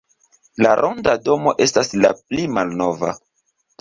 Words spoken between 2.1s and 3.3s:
pli malnova.